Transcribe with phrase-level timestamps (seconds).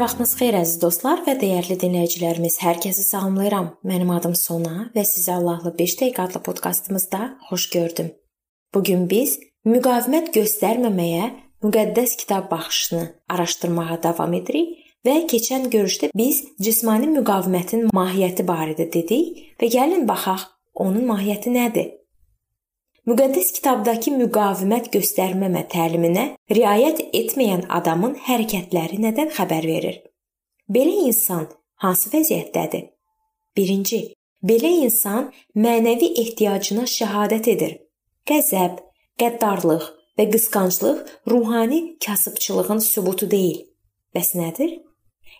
[0.00, 2.58] vaxtınız xeyir əziz dostlar və dəyərli dinləyicilərimiz.
[2.60, 3.70] Hər kəsi salamlayıram.
[3.88, 8.10] Mənim adım Sona və sizi Allahlı 5 dəqiqə adlı podkastımızda xoş gördüm.
[8.74, 11.30] Bu gün biz müqavimət göstərməməyə
[11.64, 14.76] müqəddəs kitab baxışını araşdırmağa davam edirik
[15.08, 20.44] və keçən görüşdə biz cismani müqavimətin mahiyyəti barədə dedik və gəlin baxaq
[20.74, 21.88] onun mahiyyəti nədir?
[23.08, 29.96] Müqəddəs kitabdakı müqavimət göstərməmə təliminə riayət etməyən adamın hərəkətləri nədən xəbər verir?
[30.68, 31.46] Belə insan
[31.80, 32.90] hansı vəziyyətdədir?
[33.56, 34.02] 1.
[34.50, 37.72] Belə insan mənəvi ehtiyacına şəhadət edir.
[38.28, 38.76] Qəzəb,
[39.20, 39.88] qəddarlıq
[40.20, 41.00] və qısqanclıq
[41.32, 43.64] ruhani kasıbçılığın sübutu deyil.
[44.14, 44.76] Bəs nədir?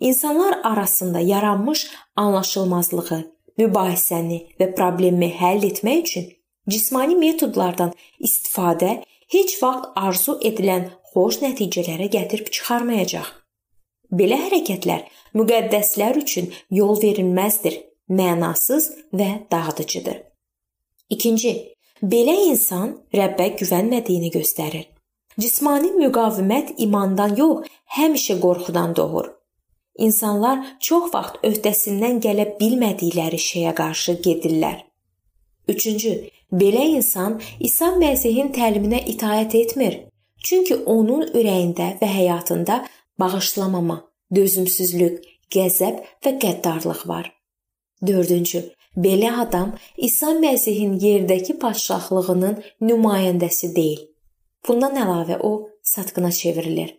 [0.00, 3.22] İnsanlar arasında yaranmış anlaşılmazlığı,
[3.58, 6.34] mübahisəni və problemi həll etmək üçün
[6.68, 9.02] Cismani metodlardan istifadə
[9.32, 13.28] heç vaxt arzu edilən xoş nəticələrə gətirib çıxarmayacaq.
[14.18, 17.74] Belə hərəkətlər müqəddəslər üçün yol verilməzdir,
[18.08, 20.22] mənasız və dağıdıcıdır.
[21.10, 21.52] İkinci,
[22.02, 24.86] belə insan Rəbbə güvənmədiyini göstərir.
[25.38, 29.28] Cismani müqavimət imandan yox, həmişə qorxudan doğur.
[29.98, 34.87] İnsanlar çox vaxt öhdəsindən gələ bilmədikləri şeyə qarşı gedirlər.
[35.68, 39.96] Üçüncü, Belə insan İsa Məsihin təliminə itaət etmir.
[40.40, 42.78] Çünki onun ürəyində və həyatında
[43.20, 43.98] bağışlamama,
[44.32, 45.18] dözümsüzlük,
[45.52, 47.28] qəzəb və qəddarlıq var.
[48.02, 48.62] 4-cü.
[48.96, 54.06] Belə adam İsa Məsihin yerdəki padşahlığının nümayəndəsi deyil.
[54.66, 56.96] Bundan əlavə o satqına çevrilir.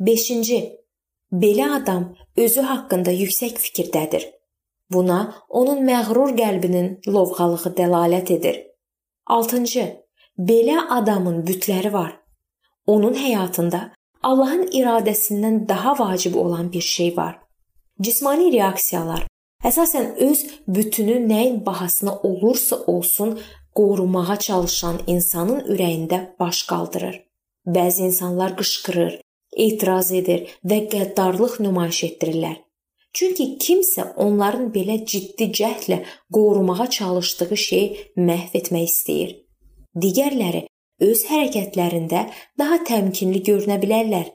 [0.00, 0.62] 5-ci.
[1.32, 4.24] Belə adam özü haqqında yüksək fikirdədir.
[4.92, 8.56] Buna onun məğrur qəlbinin lovğalığı dəlalət edir.
[9.28, 9.86] 6-cı.
[10.38, 12.12] Belə adamın bütləri var.
[12.86, 13.80] Onun həyatında
[14.22, 17.38] Allahın iradəsindən daha vacib olan bir şey var.
[18.00, 19.26] Cismani reaksiyalar
[19.64, 23.38] əsasən öz bütünü nəyin bahasına olursa olsun
[23.74, 27.16] qorumağa çalışan insanın ürəyində baş qaldırır.
[27.66, 29.18] Bəzi insanlar qışqırır,
[29.66, 32.56] etiraz edir və qəddarlıq nümayiş etdirirlər.
[33.12, 35.98] Çünki kimsə onların belə ciddi cəhdlə
[36.34, 37.88] qorumağa çalışdığı şeyi
[38.28, 39.30] məhv etmək istəyir.
[40.02, 40.66] Digərləri
[41.08, 42.24] öz hərəkətlərində
[42.58, 44.26] daha təmkinli görünə bilərlər,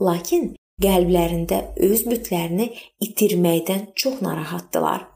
[0.00, 2.70] lakin qəlblərində öz bütlərini
[3.06, 5.06] itirməkdən çox narahatdılar.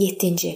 [0.00, 0.54] 7-ci.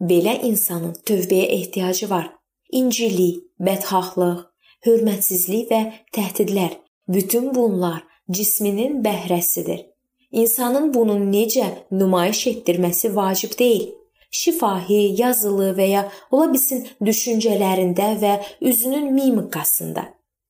[0.00, 2.30] Belə insanın tövbəyə ehtiyacı var.
[2.72, 4.44] İncillik, bədxahlıq,
[4.86, 5.80] hörmətsizlik və
[6.14, 9.84] təhdidlər bütün bunlar cisminin bəhrəsidir.
[10.32, 13.88] İnsanın bunu necə nümayiş etdirməsi vacib deyil.
[14.30, 20.04] Şifahi, yazılı və ya ola bilsin düşüncələrində və üzünün mimikasında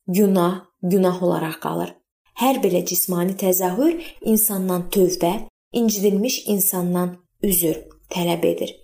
[0.09, 1.95] günah günah olaraq qalır.
[2.39, 5.33] Hər belə cismani təzahür insandan tövbə,
[5.73, 7.79] incidilmiş insandan üzr
[8.11, 8.75] tələb edir.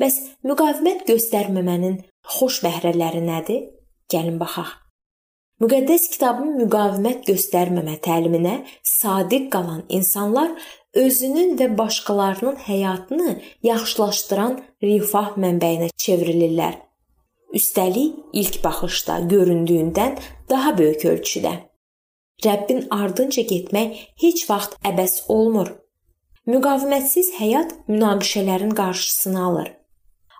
[0.00, 2.00] Bəs müqavimət göstərməmənin
[2.36, 3.68] xoş bəhrələri nədir?
[4.10, 4.83] Gəlin baxaq.
[5.62, 8.54] Müqəddəs kitabın müqavimət göstərməmə təliminə
[8.90, 10.50] sadiq qalan insanlar
[10.98, 16.74] özünün və başqalarının həyatını yaxşılaşdıran rifah mənbəyinə çevrilirlər.
[17.54, 20.18] Üstəlik, ilk baxışda göründüyündən
[20.50, 21.54] daha böyük ölçüdə.
[22.44, 25.70] Rəbbin ardınca getmək heç vaxt əbəs olmur.
[26.50, 29.70] Müqavimətsiz həyat münaqişələrin qarşısını alır.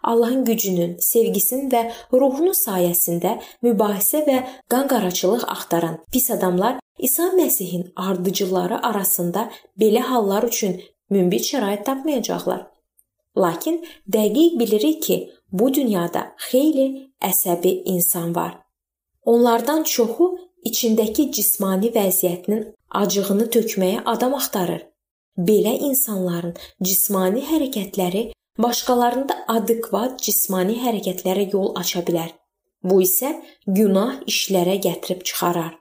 [0.04, 1.82] Allahın gücünün, sevgisinin və
[2.12, 4.38] ruhunun sayəsində mübahisə və
[4.72, 9.50] qanqaraçılıq axtaran pis adamlar İsa Məsihin ardıcılları arasında
[9.80, 12.66] belə hallar üçün münbit şərait tapmayacaqlar.
[13.36, 16.86] Lakin dəqiq bilirik ki, bu dünyada xeyli
[17.22, 18.58] əsəbi insan var.
[19.24, 20.26] Onlardan çoxu
[20.64, 24.82] içindəki cismani vəziyyətinin acığını tökməyə adam axtarır.
[25.38, 32.30] Belə insanların cismani hərəkətləri başqalarında adekvat cismani hərəkətlərə yol aça bilər.
[32.84, 33.32] Bu isə
[33.66, 35.72] günah işlərə gətirib çıxarar.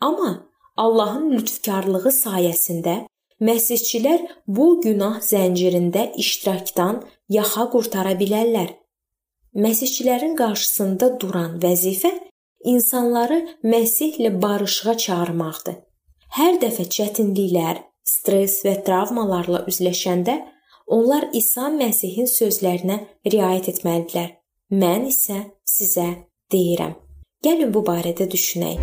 [0.00, 0.32] Amma
[0.76, 2.94] Allahın lütfkarlığı sayəsində
[3.42, 8.70] məsihçilər bu günah zəncirində iştirakdan yaxa qurtara bilərlər.
[9.54, 12.12] Məsihçilərin qarşısında duran vəzifə
[12.64, 15.76] insanları Məsihlə barışığa çağırmaqdır.
[16.38, 20.36] Hər dəfə çətinliklər, stress və travmalarla üzləşəndə
[20.88, 22.94] Onlar İsa Məsihin sözlərinə
[23.28, 24.30] riayət etməlidirlər.
[24.72, 26.06] Mən isə sizə
[26.52, 26.94] deyirəm.
[27.44, 28.80] Gəlin bu barədə düşünək.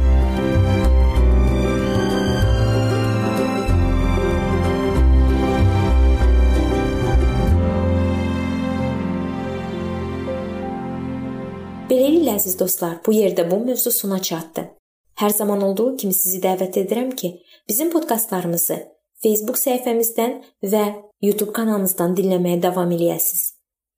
[11.90, 14.70] Beləliklə əziz dostlar, bu yerdə bu mövzu sona çatdı.
[15.18, 18.95] Hər zaman olduğu kimi sizi dəvət edirəm ki, bizim podkastlarımızı
[19.26, 20.36] Facebook səhifəmizdən
[20.70, 20.86] və
[21.26, 23.46] YouTube kanalımızdan dinləməyə davam eləyəsiniz.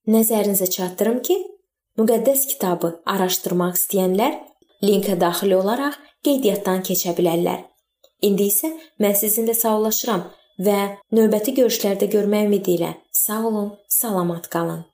[0.08, 1.36] Nəzərinizə çatdırım ki,
[2.00, 4.38] müqəddəs kitabı araşdırmaq istəyənlər
[4.88, 7.66] linkə daxil olaraq qeydiyyatdan keçə bilərlər.
[8.24, 8.72] İndi isə
[9.04, 10.24] mən sizinlə sağollaşıram
[10.64, 10.78] və
[11.14, 14.86] növbəti görüşlərdə görmək ümidi ilə sağ olun, salamat qalın.